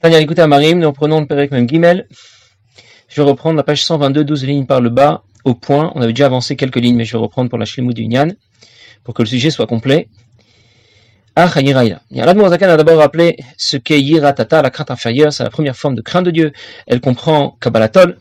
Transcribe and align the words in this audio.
Tania, 0.00 0.18
à 0.18 0.46
Marim, 0.46 0.78
nous 0.78 0.86
reprenons 0.86 1.20
le 1.20 1.26
Pérec 1.26 1.50
même 1.50 1.68
Gimel. 1.68 2.08
Je 3.08 3.20
vais 3.20 3.28
reprendre 3.28 3.58
la 3.58 3.62
page 3.62 3.84
122, 3.84 4.24
12 4.24 4.44
lignes 4.46 4.64
par 4.64 4.80
le 4.80 4.88
bas, 4.88 5.24
au 5.44 5.54
point. 5.54 5.92
On 5.94 6.00
avait 6.00 6.14
déjà 6.14 6.24
avancé 6.24 6.56
quelques 6.56 6.76
lignes, 6.76 6.96
mais 6.96 7.04
je 7.04 7.12
vais 7.12 7.18
reprendre 7.18 7.50
pour 7.50 7.58
la 7.58 7.66
Shlimou 7.66 7.92
du 7.92 8.06
Nyan, 8.06 8.32
pour 9.04 9.12
que 9.12 9.20
le 9.20 9.28
sujet 9.28 9.50
soit 9.50 9.66
complet. 9.66 10.08
Ah, 11.36 11.52
Yiraïla. 11.54 12.00
A 12.16 12.34
d'abord 12.34 12.96
rappelé 12.96 13.36
ce 13.58 13.76
qu'est 13.76 14.00
Yiratata, 14.00 14.62
la 14.62 14.70
crainte 14.70 14.90
inférieure, 14.90 15.34
c'est 15.34 15.44
la 15.44 15.50
première 15.50 15.76
forme 15.76 15.96
de 15.96 16.00
crainte 16.00 16.24
de 16.24 16.30
Dieu. 16.30 16.52
Elle 16.86 17.02
comprend 17.02 17.58
Kabbalatol, 17.60 18.16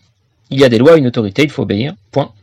il 0.49 0.59
y 0.59 0.65
a 0.65 0.69
des 0.69 0.79
lois, 0.79 0.97
une 0.97 1.07
autorité, 1.07 1.43
il 1.43 1.49
faut 1.49 1.63
obéir, 1.63 1.93
point. 2.11 2.33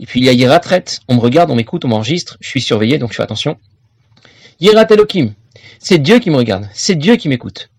Et 0.00 0.06
puis 0.06 0.18
il 0.18 0.26
y 0.26 0.28
a 0.28 0.32
Yiratret, 0.32 0.84
on 1.06 1.14
me 1.14 1.20
regarde, 1.20 1.52
on 1.52 1.54
m'écoute, 1.54 1.84
on 1.84 1.88
m'enregistre, 1.88 2.36
je 2.40 2.48
suis 2.48 2.60
surveillé, 2.60 2.98
donc 2.98 3.12
je 3.12 3.16
fais 3.16 3.22
attention. 3.22 3.58
Yirat 4.58 4.86
Elohim, 4.90 5.34
c'est 5.78 5.98
Dieu 5.98 6.18
qui 6.18 6.30
me 6.30 6.36
regarde, 6.36 6.68
c'est 6.72 6.96
Dieu 6.96 7.14
qui 7.14 7.28
m'écoute. 7.28 7.71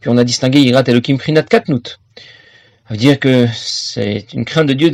Puis 0.00 0.10
on 0.10 0.16
a 0.16 0.24
distingué 0.24 0.60
Yirat 0.60 0.84
Elohim 0.86 1.18
Prinat 1.18 1.42
Katnut. 1.42 1.98
Ça 2.16 2.94
veut 2.94 2.96
dire 2.96 3.18
que 3.18 3.46
c'est 3.52 4.26
une 4.32 4.44
crainte 4.44 4.66
de 4.66 4.72
Dieu 4.72 4.92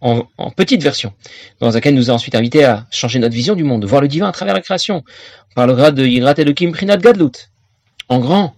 en, 0.00 0.50
petite 0.50 0.82
version, 0.82 1.12
dans 1.60 1.70
laquelle 1.70 1.94
nous 1.94 2.10
a 2.10 2.14
ensuite 2.14 2.34
invité 2.34 2.64
à 2.64 2.86
changer 2.90 3.18
notre 3.18 3.34
vision 3.34 3.54
du 3.54 3.64
monde, 3.64 3.82
de 3.82 3.86
voir 3.86 4.00
le 4.00 4.08
divin 4.08 4.28
à 4.28 4.32
travers 4.32 4.54
la 4.54 4.60
création. 4.60 5.04
On 5.50 5.54
parlera 5.54 5.90
de 5.90 6.04
Yirat 6.04 6.34
Elohim 6.38 6.72
Prinat 6.72 6.96
Gadlut. 6.96 7.50
En 8.08 8.18
grand, 8.18 8.54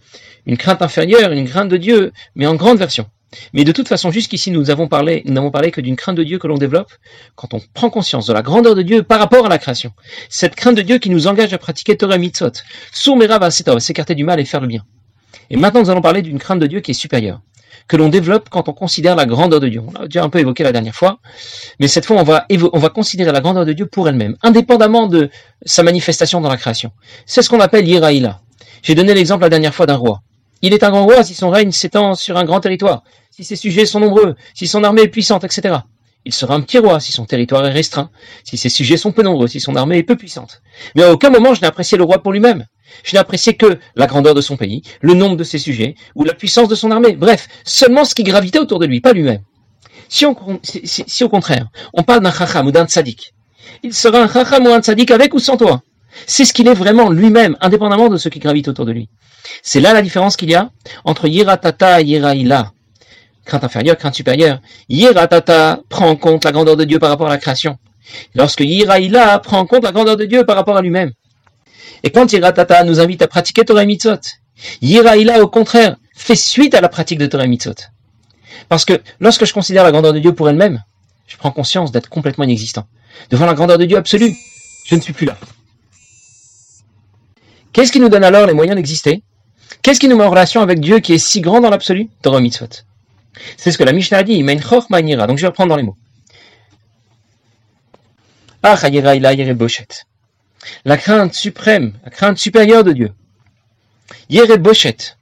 une 0.46 0.56
crainte 0.56 0.82
inférieure, 0.82 1.32
une 1.32 1.48
crainte 1.48 1.69
de 1.69 1.77
Dieu, 1.77 2.12
mais 2.34 2.46
en 2.46 2.55
grande 2.55 2.78
version. 2.78 3.06
Mais 3.52 3.64
de 3.64 3.72
toute 3.72 3.88
façon, 3.88 4.10
jusqu'ici, 4.10 4.50
nous 4.50 4.64
n'avons 4.64 4.88
parlé 4.88 5.22
que 5.22 5.80
d'une 5.80 5.96
crainte 5.96 6.16
de 6.16 6.24
Dieu 6.24 6.38
que 6.38 6.46
l'on 6.46 6.56
développe 6.56 6.91
quand 7.34 7.52
on 7.52 7.60
prend 7.74 7.91
conscience 7.91 8.27
de 8.27 8.33
la 8.33 8.42
grandeur 8.42 8.74
de 8.74 8.83
Dieu 8.83 9.02
par 9.02 9.19
rapport 9.19 9.44
à 9.44 9.48
la 9.48 9.58
création. 9.58 9.92
Cette 10.30 10.55
crainte 10.55 10.77
de 10.77 10.83
Dieu 10.83 10.98
qui 10.98 11.10
nous 11.10 11.27
engage 11.27 11.52
à 11.52 11.58
pratiquer 11.58 11.96
Torah 11.96 12.19
Mitzvot. 12.19 12.52
Soumera 12.92 13.38
va 13.38 13.50
s'écarter 13.50 14.14
du 14.14 14.24
mal 14.24 14.41
et 14.41 14.46
faire 14.46 14.60
le 14.60 14.66
bien. 14.66 14.84
Et 15.50 15.56
maintenant, 15.56 15.80
nous 15.80 15.91
allons 15.91 16.00
parler 16.00 16.23
d'une 16.23 16.38
crainte 16.38 16.60
de 16.60 16.66
Dieu 16.66 16.80
qui 16.80 16.92
est 16.92 16.95
supérieure, 16.95 17.41
que 17.86 17.96
l'on 17.96 18.09
développe 18.09 18.48
quand 18.50 18.69
on 18.69 18.73
considère 18.73 19.16
la 19.16 19.27
grandeur 19.27 19.60
de 19.60 19.69
Dieu. 19.69 19.83
On 19.86 19.92
l'a 19.92 20.06
déjà 20.06 20.22
un 20.22 20.28
peu 20.28 20.39
évoqué 20.39 20.62
la 20.62 20.72
dernière 20.72 20.94
fois, 20.94 21.19
mais 21.80 21.89
cette 21.89 22.06
fois, 22.06 22.16
on 22.16 22.22
va, 22.22 22.47
on 22.72 22.78
va 22.78 22.89
considérer 22.89 23.33
la 23.33 23.41
grandeur 23.41 23.64
de 23.64 23.72
Dieu 23.72 23.86
pour 23.86 24.08
elle-même, 24.08 24.36
indépendamment 24.42 25.06
de 25.06 25.30
sa 25.64 25.83
manifestation 25.83 26.41
dans 26.41 26.48
la 26.48 26.56
création. 26.56 26.92
C'est 27.27 27.42
ce 27.42 27.48
qu'on 27.48 27.61
appelle 27.61 27.84
l'Iraïla. 27.84 28.41
J'ai 28.83 28.94
donné 28.94 29.14
l'exemple 29.14 29.42
la 29.42 29.48
dernière 29.48 29.75
fois 29.75 29.86
d'un 29.86 29.97
roi. 29.97 30.22
Il 30.62 30.75
est 30.75 30.83
un 30.83 30.91
grand 30.91 31.05
roi 31.05 31.22
si 31.22 31.34
son 31.34 31.50
règne 31.50 31.70
s'étend 31.70 32.14
sur 32.14 32.36
un 32.36 32.45
grand 32.45 32.61
territoire, 32.61 33.05
si 33.30 33.45
ses 33.45 33.56
sujets 33.56 33.86
sont 33.86 34.00
nombreux, 34.00 34.34
si 34.55 34.67
son 34.67 34.83
armée 34.83 35.02
est 35.02 35.08
puissante, 35.08 35.45
etc. 35.45 35.77
Il 36.24 36.34
sera 36.34 36.55
un 36.55 36.61
petit 36.61 36.78
roi 36.78 37.00
si 37.00 37.12
son 37.12 37.24
territoire 37.24 37.64
est 37.64 37.72
restreint, 37.72 38.11
si 38.45 38.56
ses 38.56 38.69
sujets 38.69 38.97
sont 38.97 39.12
peu 39.12 39.22
nombreux, 39.22 39.47
si 39.47 39.61
son 39.61 39.77
armée 39.77 39.98
est 39.98 40.02
peu 40.02 40.17
puissante. 40.17 40.62
Mais 40.97 41.05
à 41.05 41.12
aucun 41.12 41.30
moment 41.30 41.55
je 41.55 41.61
n'ai 41.61 41.67
apprécié 41.67 41.97
le 41.97 42.05
roi 42.05 42.22
pour 42.22 42.33
lui-même. 42.33 42.67
Je 43.05 43.14
n'ai 43.14 43.19
apprécié 43.19 43.55
que 43.55 43.78
la 43.97 44.06
grandeur 44.06 44.34
de 44.34 44.41
son 44.41 44.56
pays, 44.56 44.83
le 45.00 45.14
nombre 45.14 45.36
de 45.36 45.44
ses 45.44 45.58
sujets, 45.58 45.94
ou 46.14 46.25
la 46.25 46.34
puissance 46.34 46.69
de 46.69 46.75
son 46.75 46.91
armée. 46.91 47.12
Bref, 47.12 47.48
seulement 47.64 48.05
ce 48.05 48.14
qui 48.14 48.22
gravitait 48.22 48.58
autour 48.58 48.78
de 48.78 48.86
lui, 48.86 49.00
pas 49.00 49.12
lui-même. 49.12 49.42
Si, 50.08 50.25
au 50.25 51.28
contraire, 51.28 51.67
on 51.92 52.03
parle 52.03 52.22
d'un 52.22 52.33
chacham 52.33 52.67
ou 52.67 52.70
d'un 52.70 52.86
tzadik, 52.86 53.34
il 53.83 53.92
sera 53.92 54.20
un 54.20 54.33
chacham 54.33 54.67
ou 54.67 54.70
un 54.70 54.80
tzadik 54.80 55.11
avec 55.11 55.34
ou 55.34 55.39
sans 55.39 55.56
toi. 55.56 55.83
C'est 56.27 56.45
ce 56.45 56.53
qu'il 56.53 56.67
est 56.67 56.75
vraiment 56.75 57.11
lui-même, 57.11 57.56
indépendamment 57.61 58.08
de 58.08 58.17
ce 58.17 58.28
qui 58.28 58.39
gravite 58.39 58.69
autour 58.69 58.86
de 58.86 58.92
lui. 58.92 59.08
C'est 59.62 59.80
là 59.80 59.92
la 59.92 60.02
différence 60.02 60.36
qu'il 60.36 60.50
y 60.50 60.55
a 60.55 60.70
entre 61.05 61.28
yiratata 61.28 62.00
et 62.00 62.05
yiraïla. 62.05 62.73
Crainte 63.45 63.64
inférieure, 63.64 63.97
crainte 63.97 64.14
supérieure. 64.14 64.61
Yiratata 64.89 65.80
prend 65.89 66.08
en 66.08 66.17
compte 66.17 66.45
la 66.45 66.52
grandeur 66.52 66.77
de 66.77 66.84
Dieu 66.84 66.98
par 66.98 67.11
rapport 67.11 67.28
à 67.28 67.30
la 67.30 67.39
création. 67.39 67.77
Lorsque 68.34 68.61
yiraïla 68.61 69.39
prend 69.39 69.61
en 69.61 69.67
compte 69.67 69.84
la 69.84 69.92
grandeur 69.92 70.17
de 70.17 70.25
Dieu 70.25 70.45
par 70.45 70.56
rapport 70.56 70.77
à 70.77 70.83
lui-même. 70.83 71.12
Et 72.03 72.11
quand 72.11 72.33
Yiratata 72.33 72.84
nous 72.84 73.00
invite 73.00 73.22
à 73.22 73.28
pratiquer 73.28 73.64
Torah 73.64 73.84
Mitzot, 73.84 74.20
Yiraïla, 74.83 75.42
au 75.42 75.48
contraire, 75.48 75.97
fait 76.14 76.36
suite 76.36 76.75
à 76.75 76.80
la 76.80 76.89
pratique 76.89 77.19
de 77.19 77.27
Torah 77.27 77.47
Mitzot. 77.47 77.75
Parce 78.69 78.84
que 78.84 79.00
lorsque 79.20 79.45
je 79.45 79.53
considère 79.53 79.84
la 79.84 79.92
grandeur 79.92 80.12
de 80.12 80.19
Dieu 80.19 80.34
pour 80.34 80.48
elle-même, 80.48 80.83
je 81.27 81.36
prends 81.36 81.50
conscience 81.50 81.92
d'être 81.92 82.08
complètement 82.08 82.45
inexistant. 82.45 82.86
Devant 83.30 83.47
la 83.47 83.55
grandeur 83.55 83.79
de 83.79 83.85
Dieu 83.85 83.96
absolue, 83.96 84.35
je 84.86 84.95
ne 84.95 85.01
suis 85.01 85.12
plus 85.12 85.27
là. 85.27 85.36
Qu'est-ce 87.73 87.92
qui 87.92 88.01
nous 88.01 88.08
donne 88.08 88.24
alors 88.24 88.46
les 88.46 88.55
moyens 88.55 88.77
d'exister? 88.77 89.23
Qu'est-ce 89.83 90.01
qui 90.01 90.08
nous 90.08 90.17
met 90.17 90.24
en 90.24 90.30
relation 90.30 90.61
avec 90.62 90.80
Dieu 90.80 90.98
qui 91.01 91.12
est 91.12 91.18
si 91.18 91.41
grand 91.41 91.61
dans 91.61 91.70
l'absolu? 91.70 92.08
Torah 92.23 92.41
Mitzvot. 92.41 92.68
C'est 93.57 93.70
ce 93.70 93.79
que 93.79 93.85
la 93.85 93.92
Mishnah 93.92 94.18
a 94.18 94.23
dit, 94.23 94.42
Donc 94.42 94.58
je 94.58 95.42
vais 95.42 95.46
reprendre 95.46 95.68
dans 95.68 95.77
les 95.77 95.83
mots. 95.83 95.96
La 100.84 100.96
crainte 100.96 101.34
suprême, 101.34 101.92
la 102.05 102.11
crainte 102.11 102.39
supérieure 102.39 102.84
de 102.84 102.92
Dieu. 102.92 103.12
Yere 104.30 104.58
Boshet. 104.58 105.17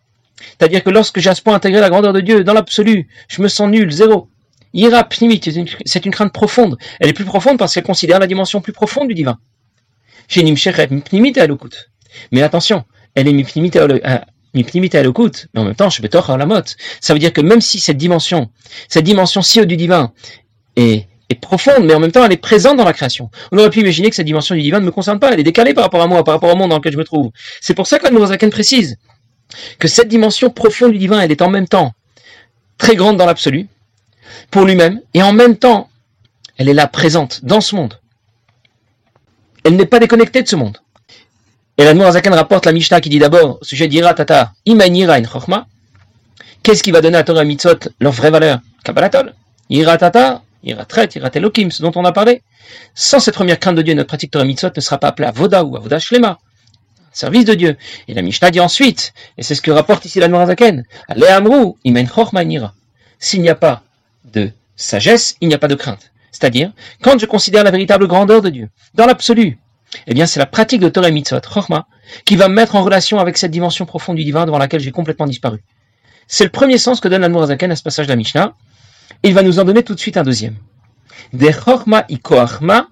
C'est-à-dire 0.58 0.82
que 0.82 0.90
lorsque 0.90 1.18
j'ai 1.20 1.30
à 1.30 1.34
ce 1.34 1.42
point 1.42 1.54
intégré 1.54 1.80
la 1.80 1.90
grandeur 1.90 2.12
de 2.12 2.20
Dieu 2.20 2.44
dans 2.44 2.52
l'absolu, 2.52 3.08
je 3.28 3.42
me 3.42 3.48
sens 3.48 3.70
nul, 3.70 3.90
zéro. 3.90 4.28
Ira 4.74 5.08
c'est 5.10 6.04
une, 6.04 6.12
crainte 6.12 6.32
profonde. 6.32 6.76
Elle 7.00 7.08
est 7.08 7.14
plus 7.14 7.24
profonde 7.24 7.58
parce 7.58 7.72
qu'elle 7.72 7.82
considère 7.82 8.18
la 8.18 8.26
dimension 8.26 8.60
plus 8.60 8.74
profonde 8.74 9.08
du 9.08 9.14
divin. 9.14 9.38
Mais 12.32 12.42
attention, 12.42 12.84
elle 13.14 13.28
est 13.28 13.32
Mipnimit 13.32 13.72
à 14.94 15.02
l'okut, 15.02 15.48
mais 15.54 15.60
en 15.60 15.64
même 15.64 15.74
temps, 15.74 15.90
je 15.90 16.02
la 16.02 16.46
motte. 16.46 16.76
Ça 17.00 17.12
veut 17.12 17.18
dire 17.18 17.32
que 17.32 17.40
même 17.40 17.60
si 17.60 17.78
cette 17.78 17.96
dimension, 17.96 18.50
cette 18.88 19.04
dimension 19.04 19.42
si 19.42 19.60
haute 19.60 19.68
du 19.68 19.76
divin 19.76 20.12
est 20.76 21.06
est 21.28 21.40
profonde, 21.40 21.84
mais 21.84 21.94
en 21.94 22.00
même 22.00 22.12
temps 22.12 22.24
elle 22.24 22.32
est 22.32 22.36
présente 22.36 22.76
dans 22.76 22.84
la 22.84 22.92
création. 22.92 23.30
On 23.52 23.58
aurait 23.58 23.70
pu 23.70 23.80
imaginer 23.80 24.10
que 24.10 24.16
cette 24.16 24.26
dimension 24.26 24.54
du 24.54 24.62
divin 24.62 24.80
ne 24.80 24.86
me 24.86 24.90
concerne 24.90 25.18
pas, 25.18 25.32
elle 25.32 25.40
est 25.40 25.44
décalée 25.44 25.74
par 25.74 25.84
rapport 25.84 26.02
à 26.02 26.06
moi, 26.06 26.22
par 26.24 26.34
rapport 26.34 26.52
au 26.52 26.56
monde 26.56 26.70
dans 26.70 26.76
lequel 26.76 26.92
je 26.92 26.98
me 26.98 27.04
trouve. 27.04 27.30
C'est 27.60 27.74
pour 27.74 27.86
ça 27.86 27.98
que 27.98 28.26
Zaken 28.26 28.50
précise 28.50 28.96
que 29.78 29.88
cette 29.88 30.08
dimension 30.08 30.50
profonde 30.50 30.92
du 30.92 30.98
divin, 30.98 31.20
elle 31.20 31.30
est 31.30 31.42
en 31.42 31.50
même 31.50 31.68
temps 31.68 31.92
très 32.78 32.96
grande 32.96 33.16
dans 33.16 33.26
l'absolu, 33.26 33.68
pour 34.50 34.64
lui-même, 34.64 35.00
et 35.14 35.22
en 35.22 35.32
même 35.32 35.56
temps, 35.56 35.88
elle 36.58 36.68
est 36.68 36.74
là 36.74 36.86
présente 36.86 37.44
dans 37.44 37.60
ce 37.60 37.74
monde. 37.74 37.98
Elle 39.64 39.76
n'est 39.76 39.86
pas 39.86 39.98
déconnectée 39.98 40.42
de 40.42 40.48
ce 40.48 40.56
monde. 40.56 40.78
Et 41.78 41.84
la 41.84 42.12
Zaken 42.12 42.32
rapporte 42.32 42.66
la 42.66 42.72
Mishnah 42.72 43.00
qui 43.00 43.08
dit 43.08 43.18
d'abord, 43.18 43.58
au 43.60 43.64
sujet 43.64 43.88
d'Ira 43.88 44.14
Tata, 44.14 44.52
Imanira 44.64 45.14
in 45.14 45.22
qu'est-ce 46.62 46.82
qui 46.82 46.90
va 46.90 47.00
donner 47.00 47.18
à 47.18 47.22
Torah 47.22 47.44
Mitzot 47.44 47.78
leur 48.00 48.12
vraie 48.12 48.30
valeur? 48.30 48.60
Kabbalatol. 48.82 49.34
Ira 49.68 49.98
Tata, 49.98 50.42
Iratret, 50.66 51.08
Iratelokim, 51.14 51.70
ce 51.70 51.82
dont 51.82 51.92
on 51.94 52.04
a 52.04 52.12
parlé. 52.12 52.42
Sans 52.94 53.20
cette 53.20 53.34
première 53.34 53.58
crainte 53.58 53.76
de 53.76 53.82
Dieu, 53.82 53.94
notre 53.94 54.08
pratique 54.08 54.32
Torah 54.32 54.44
Mitzvot 54.44 54.70
ne 54.74 54.80
sera 54.80 54.98
pas 54.98 55.08
appelée 55.08 55.28
à 55.28 55.30
Voda 55.30 55.64
ou 55.64 55.76
à 55.76 55.80
Voda 55.80 55.98
Shlema, 55.98 56.38
service 57.12 57.44
de 57.44 57.54
Dieu. 57.54 57.76
Et 58.08 58.14
la 58.14 58.22
Mishnah 58.22 58.50
dit 58.50 58.60
ensuite, 58.60 59.14
et 59.38 59.42
c'est 59.42 59.54
ce 59.54 59.62
que 59.62 59.70
rapporte 59.70 60.04
ici 60.04 60.18
la 60.18 60.28
Nourazaken, 60.28 60.84
Amrou, 61.08 61.78
Imen 61.84 62.08
S'il 63.18 63.42
n'y 63.42 63.48
a 63.48 63.54
pas 63.54 63.82
de 64.24 64.50
sagesse, 64.74 65.36
il 65.40 65.48
n'y 65.48 65.54
a 65.54 65.58
pas 65.58 65.68
de 65.68 65.76
crainte. 65.76 66.10
C'est-à-dire, 66.32 66.72
quand 67.00 67.18
je 67.18 67.26
considère 67.26 67.64
la 67.64 67.70
véritable 67.70 68.08
grandeur 68.08 68.42
de 68.42 68.50
Dieu, 68.50 68.68
dans 68.94 69.06
l'absolu, 69.06 69.58
eh 70.06 70.14
bien, 70.14 70.26
c'est 70.26 70.40
la 70.40 70.46
pratique 70.46 70.80
de 70.80 70.88
Torah 70.88 71.10
Mitzvot, 71.10 71.40
Chorma, 71.40 71.86
qui 72.24 72.36
va 72.36 72.48
me 72.48 72.54
mettre 72.54 72.74
en 72.74 72.82
relation 72.82 73.18
avec 73.20 73.38
cette 73.38 73.52
dimension 73.52 73.86
profonde 73.86 74.16
du 74.16 74.24
divin 74.24 74.44
devant 74.44 74.58
laquelle 74.58 74.80
j'ai 74.80 74.90
complètement 74.90 75.26
disparu. 75.26 75.62
C'est 76.26 76.44
le 76.44 76.50
premier 76.50 76.76
sens 76.76 77.00
que 77.00 77.08
donne 77.08 77.22
la 77.22 77.28
Nourazaken 77.28 77.70
à 77.70 77.76
ce 77.76 77.84
passage 77.84 78.06
de 78.06 78.12
la 78.12 78.16
Mishnah, 78.16 78.54
il 79.22 79.34
va 79.34 79.42
nous 79.42 79.58
en 79.58 79.64
donner 79.64 79.82
tout 79.82 79.94
de 79.94 80.00
suite 80.00 80.16
un 80.16 80.22
deuxième. 80.22 80.56
Des 81.32 81.52
chorma 81.52 82.04
i 82.08 82.18
koachma. 82.18 82.88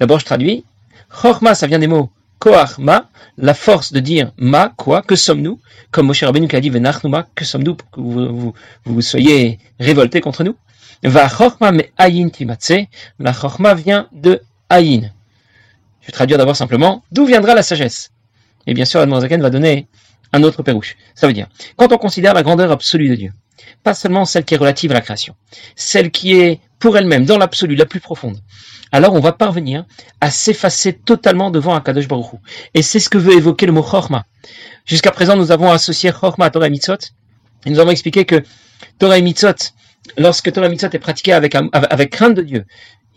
D'abord, 0.00 0.18
je 0.20 0.24
traduis. 0.24 0.64
Chorma, 1.10 1.54
ça 1.54 1.66
vient 1.66 1.78
des 1.78 1.86
mots 1.86 2.10
koachma, 2.38 3.08
la 3.36 3.54
force 3.54 3.92
de 3.92 4.00
dire 4.00 4.32
ma, 4.36 4.72
quoi, 4.76 5.02
que 5.02 5.16
sommes-nous? 5.16 5.60
Comme 5.90 6.06
Moshe 6.06 6.22
Rabbeinu 6.22 6.48
qui 6.48 6.56
a 6.56 6.60
dit 6.60 6.70
venachnuma, 6.70 7.26
que 7.34 7.44
sommes-nous 7.44 7.74
pour 7.74 7.90
que 7.90 8.00
vous, 8.84 9.00
soyez 9.00 9.58
révoltés 9.80 10.20
contre 10.20 10.44
nous? 10.44 10.54
Va 11.02 11.28
chorma 11.28 11.72
me 11.72 11.82
ayin 11.96 12.28
timatse. 12.28 12.72
La 13.18 13.32
chorma 13.32 13.74
vient 13.74 14.08
de 14.12 14.40
ayin. 14.68 15.10
Je 16.00 16.06
vais 16.06 16.12
traduire 16.12 16.38
d'abord 16.38 16.56
simplement 16.56 17.04
d'où 17.12 17.24
viendra 17.24 17.54
la 17.54 17.62
sagesse? 17.62 18.10
Et 18.66 18.74
bien 18.74 18.84
sûr, 18.84 19.00
Admorazaken 19.00 19.40
va 19.40 19.50
donner 19.50 19.86
un 20.32 20.42
autre 20.42 20.62
pérouche. 20.62 20.96
Ça 21.14 21.26
veut 21.26 21.32
dire, 21.32 21.48
quand 21.76 21.92
on 21.92 21.98
considère 21.98 22.34
la 22.34 22.42
grandeur 22.42 22.70
absolue 22.70 23.08
de 23.08 23.14
Dieu, 23.14 23.32
pas 23.82 23.94
seulement 23.94 24.24
celle 24.24 24.44
qui 24.44 24.54
est 24.54 24.58
relative 24.58 24.90
à 24.90 24.94
la 24.94 25.00
création, 25.00 25.34
celle 25.76 26.10
qui 26.10 26.34
est 26.34 26.60
pour 26.78 26.96
elle-même, 26.96 27.24
dans 27.24 27.38
l'absolu, 27.38 27.74
la 27.74 27.86
plus 27.86 28.00
profonde, 28.00 28.38
alors 28.92 29.14
on 29.14 29.20
va 29.20 29.32
parvenir 29.32 29.84
à 30.20 30.30
s'effacer 30.30 30.92
totalement 30.92 31.50
devant 31.50 31.74
un 31.74 31.80
Kadosh 31.80 32.08
Baruch 32.08 32.26
Et 32.74 32.82
c'est 32.82 33.00
ce 33.00 33.08
que 33.08 33.18
veut 33.18 33.34
évoquer 33.34 33.66
le 33.66 33.72
mot 33.72 33.82
Chorma. 33.82 34.24
Jusqu'à 34.86 35.10
présent, 35.10 35.36
nous 35.36 35.50
avons 35.52 35.70
associé 35.70 36.10
Chorma 36.12 36.46
à 36.46 36.50
Torah 36.50 36.68
et 36.68 36.70
Mitzot, 36.70 36.94
et 37.66 37.70
nous 37.70 37.80
avons 37.80 37.90
expliqué 37.90 38.24
que 38.24 38.42
Torah 38.98 39.18
et 39.18 39.22
Mitzot, 39.22 39.72
lorsque 40.16 40.52
Torah 40.52 40.66
et 40.66 40.70
Mitzot 40.70 40.88
est 40.92 40.98
pratiqué 40.98 41.32
avec, 41.32 41.54
avec 41.72 42.10
crainte 42.10 42.34
de 42.34 42.42
Dieu, 42.42 42.64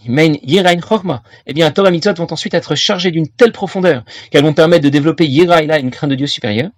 eh 0.08 1.54
bien, 1.54 1.72
Torah 1.72 1.90
et 1.90 1.92
Mitzot 1.92 2.14
vont 2.16 2.32
ensuite 2.32 2.54
être 2.54 2.76
chargés 2.76 3.12
d'une 3.12 3.28
telle 3.28 3.52
profondeur 3.52 4.04
qu'elles 4.32 4.44
vont 4.44 4.54
permettre 4.54 4.84
de 4.84 4.90
développer 4.90 5.28
Yiraïla, 5.28 5.80
une 5.80 5.92
crainte 5.92 6.10
de 6.10 6.16
Dieu 6.16 6.28
supérieure. 6.28 6.72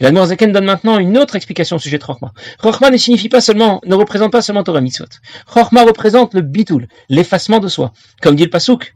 La 0.00 0.26
Zaken 0.26 0.52
donne 0.52 0.64
maintenant 0.64 0.98
une 0.98 1.18
autre 1.18 1.36
explication 1.36 1.76
au 1.76 1.78
sujet 1.78 1.98
de 1.98 2.04
Chochma. 2.04 2.32
Chochma 2.62 2.90
ne 2.90 2.96
signifie 2.96 3.28
pas 3.28 3.40
seulement, 3.40 3.80
ne 3.84 3.94
représente 3.94 4.32
pas 4.32 4.42
seulement 4.42 4.62
Torah 4.62 4.80
Mitzvot. 4.80 5.06
Chochma 5.52 5.84
représente 5.84 6.34
le 6.34 6.40
bitul, 6.40 6.88
l'effacement 7.08 7.60
de 7.60 7.68
soi. 7.68 7.92
Comme 8.20 8.36
dit 8.36 8.44
le 8.44 8.50
Pasuk, 8.50 8.94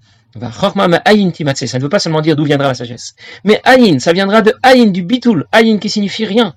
Chochma 0.60 0.88
ma 0.88 0.96
ayin 0.98 1.30
timatse, 1.30 1.66
ça 1.66 1.78
ne 1.78 1.82
veut 1.82 1.88
pas 1.88 1.98
seulement 1.98 2.20
dire 2.20 2.36
d'où 2.36 2.44
viendra 2.44 2.68
la 2.68 2.74
sagesse. 2.74 3.14
Mais 3.44 3.60
ayin, 3.64 3.98
ça 3.98 4.12
viendra 4.12 4.42
de 4.42 4.54
ayin, 4.62 4.86
du 4.86 5.02
bitul, 5.02 5.46
ayin 5.52 5.78
qui 5.78 5.90
signifie 5.90 6.24
rien. 6.24 6.54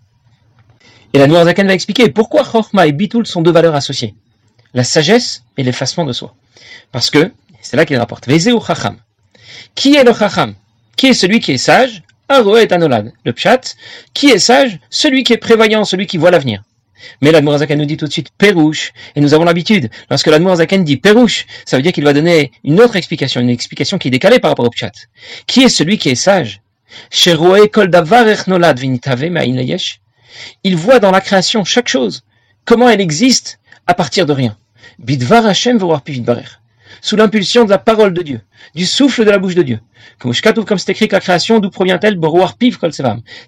Et 1.13 1.17
la 1.17 1.45
Zaken 1.45 1.67
va 1.67 1.73
expliquer 1.73 2.09
pourquoi 2.09 2.43
Chorma 2.43 2.87
et 2.87 2.91
Bitul 2.91 3.25
sont 3.25 3.41
deux 3.41 3.51
valeurs 3.51 3.73
associées. 3.73 4.15
La 4.73 4.83
sagesse 4.83 5.43
et 5.55 5.63
l'effacement 5.63 6.03
de 6.03 6.11
soi. 6.11 6.35
Parce 6.91 7.09
que, 7.09 7.31
c'est 7.61 7.77
là 7.77 7.85
qu'il 7.85 7.97
rapporte, 7.97 8.27
ou 8.27 8.61
Chacham. 8.61 8.97
Qui 9.75 9.95
est 9.95 10.03
le 10.03 10.13
Chacham? 10.13 10.55
Qui 10.97 11.07
est 11.07 11.13
celui 11.13 11.39
qui 11.39 11.53
est 11.53 11.57
sage? 11.57 12.03
Aroe 12.27 12.65
Anolad. 12.71 13.13
Le 13.23 13.33
Pshat. 13.33 13.75
Qui 14.13 14.27
est 14.31 14.39
sage 14.39 14.79
Celui 14.89 15.23
qui 15.23 15.33
est 15.33 15.37
prévoyant, 15.37 15.85
celui 15.85 16.07
qui 16.07 16.17
voit 16.17 16.31
l'avenir. 16.31 16.63
Mais 17.21 17.31
l'Admorazaken 17.31 17.77
nous 17.77 17.85
dit 17.85 17.97
tout 17.97 18.07
de 18.07 18.11
suite 18.11 18.29
Pérouche, 18.37 18.93
et 19.15 19.21
nous 19.21 19.33
avons 19.33 19.43
l'habitude, 19.43 19.89
lorsque 20.09 20.27
l'Admorazaken 20.27 20.83
dit 20.83 20.97
Pérouche, 20.97 21.45
ça 21.65 21.77
veut 21.77 21.83
dire 21.83 21.91
qu'il 21.91 22.03
va 22.03 22.13
donner 22.13 22.51
une 22.63 22.81
autre 22.81 22.95
explication, 22.95 23.41
une 23.41 23.49
explication 23.49 23.97
qui 23.97 24.07
est 24.07 24.11
décalée 24.11 24.39
par 24.39 24.51
rapport 24.51 24.65
au 24.65 24.69
Pshat. 24.69 24.91
Qui 25.45 25.63
est 25.63 25.69
celui 25.69 25.97
qui 25.97 26.09
est 26.09 26.15
sage? 26.15 26.61
Il 30.63 30.75
voit 30.75 30.99
dans 30.99 31.11
la 31.11 31.21
création 31.21 31.63
chaque 31.63 31.87
chose, 31.87 32.23
comment 32.65 32.89
elle 32.89 33.01
existe 33.01 33.59
à 33.87 33.93
partir 33.93 34.25
de 34.25 34.33
rien. 34.33 34.57
Bidvar 34.99 35.45
Hashem 35.45 35.77
sous 37.01 37.15
l'impulsion 37.15 37.65
de 37.65 37.69
la 37.69 37.77
parole 37.77 38.13
de 38.13 38.21
Dieu, 38.21 38.41
du 38.73 38.85
souffle 38.85 39.25
de 39.25 39.31
la 39.31 39.37
bouche 39.37 39.55
de 39.55 39.63
Dieu. 39.63 39.79
Comme 40.19 40.33
c'est 40.33 40.89
écrit 40.89 41.07
que 41.07 41.15
la 41.15 41.21
création, 41.21 41.59
d'où 41.59 41.69
provient-elle? 41.69 42.19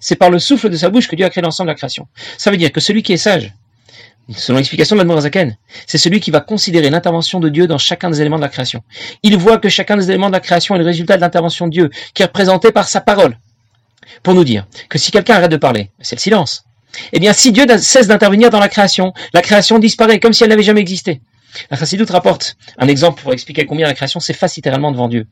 C'est 0.00 0.16
par 0.16 0.30
le 0.30 0.38
souffle 0.38 0.68
de 0.70 0.76
sa 0.76 0.90
bouche 0.90 1.08
que 1.08 1.16
Dieu 1.16 1.26
a 1.26 1.30
créé 1.30 1.42
l'ensemble 1.42 1.68
de 1.68 1.72
la 1.72 1.76
création. 1.76 2.08
Ça 2.36 2.50
veut 2.50 2.56
dire 2.56 2.72
que 2.72 2.80
celui 2.80 3.02
qui 3.02 3.12
est 3.12 3.18
sage, 3.18 3.52
selon 4.36 4.58
l'explication 4.58 4.96
de 4.96 5.20
Zaken, 5.20 5.56
c'est 5.86 5.98
celui 5.98 6.20
qui 6.20 6.30
va 6.30 6.40
considérer 6.40 6.90
l'intervention 6.90 7.40
de 7.40 7.48
Dieu 7.48 7.66
dans 7.66 7.78
chacun 7.78 8.10
des 8.10 8.20
éléments 8.20 8.36
de 8.36 8.42
la 8.42 8.48
création. 8.48 8.82
Il 9.22 9.38
voit 9.38 9.58
que 9.58 9.68
chacun 9.68 9.96
des 9.96 10.10
éléments 10.10 10.28
de 10.28 10.34
la 10.34 10.40
création 10.40 10.74
est 10.74 10.78
le 10.78 10.84
résultat 10.84 11.16
de 11.16 11.22
l'intervention 11.22 11.66
de 11.66 11.72
Dieu, 11.72 11.90
qui 12.12 12.22
est 12.22 12.26
représenté 12.26 12.70
par 12.70 12.88
sa 12.88 13.00
parole. 13.00 13.38
Pour 14.22 14.34
nous 14.34 14.44
dire 14.44 14.66
que 14.88 14.98
si 14.98 15.10
quelqu'un 15.10 15.34
arrête 15.34 15.50
de 15.50 15.56
parler, 15.56 15.90
c'est 16.00 16.16
le 16.16 16.20
silence. 16.20 16.64
Eh 17.12 17.20
bien, 17.20 17.32
si 17.32 17.52
Dieu 17.52 17.66
cesse 17.78 18.08
d'intervenir 18.08 18.50
dans 18.50 18.60
la 18.60 18.68
création, 18.68 19.12
la 19.32 19.42
création 19.42 19.78
disparaît 19.78 20.20
comme 20.20 20.32
si 20.32 20.42
elle 20.42 20.50
n'avait 20.50 20.62
jamais 20.62 20.80
existé. 20.80 21.20
La 21.70 21.76
Chassidoute 21.76 22.10
rapporte 22.10 22.56
un 22.76 22.88
exemple 22.88 23.22
pour 23.22 23.32
expliquer 23.32 23.66
combien 23.66 23.86
la 23.86 23.94
création 23.94 24.20
s'efface 24.20 24.56
littéralement 24.56 24.92
devant 24.92 25.08
Dieu. 25.08 25.26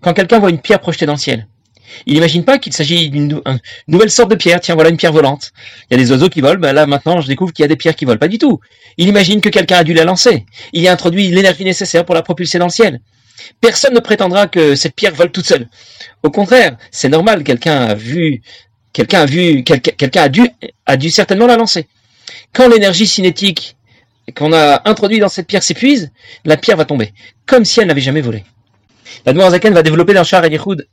Quand 0.00 0.12
quelqu'un 0.12 0.38
voit 0.38 0.50
une 0.50 0.60
pierre 0.60 0.80
projetée 0.80 1.06
dans 1.06 1.14
le 1.14 1.18
ciel, 1.18 1.46
il 2.06 2.14
n'imagine 2.14 2.44
pas 2.44 2.58
qu'il 2.58 2.72
s'agit 2.72 3.10
d'une 3.10 3.42
nouvelle 3.88 4.10
sorte 4.10 4.30
de 4.30 4.36
pierre. 4.36 4.60
Tiens, 4.60 4.74
voilà 4.74 4.90
une 4.90 4.96
pierre 4.96 5.12
volante. 5.12 5.52
Il 5.90 5.94
y 5.96 6.00
a 6.00 6.02
des 6.02 6.10
oiseaux 6.12 6.28
qui 6.28 6.40
volent. 6.40 6.60
Ben 6.60 6.72
là, 6.72 6.86
maintenant, 6.86 7.20
je 7.20 7.26
découvre 7.26 7.52
qu'il 7.52 7.62
y 7.62 7.64
a 7.64 7.68
des 7.68 7.76
pierres 7.76 7.96
qui 7.96 8.04
volent. 8.04 8.18
Pas 8.18 8.28
du 8.28 8.38
tout. 8.38 8.60
Il 8.96 9.08
imagine 9.08 9.40
que 9.40 9.48
quelqu'un 9.48 9.78
a 9.78 9.84
dû 9.84 9.92
la 9.92 10.04
lancer. 10.04 10.46
Il 10.72 10.82
y 10.82 10.88
a 10.88 10.92
introduit 10.92 11.28
l'énergie 11.28 11.64
nécessaire 11.64 12.04
pour 12.04 12.14
la 12.14 12.22
propulser 12.22 12.58
dans 12.58 12.66
le 12.66 12.70
ciel. 12.70 13.00
Personne 13.60 13.94
ne 13.94 14.00
prétendra 14.00 14.46
que 14.46 14.74
cette 14.74 14.94
pierre 14.94 15.14
vole 15.14 15.32
toute 15.32 15.46
seule. 15.46 15.68
Au 16.22 16.30
contraire, 16.30 16.76
c'est 16.90 17.08
normal. 17.08 17.42
Quelqu'un 17.42 17.86
a 17.86 17.94
vu, 17.94 18.42
quelqu'un 18.92 19.22
a 19.22 19.26
vu, 19.26 19.64
quelqu'un 19.64 20.22
a 20.22 20.28
dû, 20.28 20.48
a 20.86 20.96
dû 20.96 21.10
certainement 21.10 21.46
la 21.46 21.56
lancer. 21.56 21.88
Quand 22.52 22.68
l'énergie 22.68 23.06
cinétique 23.06 23.76
qu'on 24.32 24.52
a 24.52 24.88
introduite 24.88 25.20
dans 25.20 25.28
cette 25.28 25.46
pierre 25.46 25.62
s'épuise, 25.62 26.10
la 26.44 26.56
pierre 26.56 26.76
va 26.76 26.84
tomber, 26.84 27.12
comme 27.46 27.64
si 27.64 27.80
elle 27.80 27.88
n'avait 27.88 28.00
jamais 28.00 28.20
volé. 28.20 28.44
La 29.26 29.50
Zaken 29.50 29.74
va 29.74 29.82
développer 29.82 30.14
dans 30.14 30.24
Shar 30.24 30.44
Yichud 30.46 30.86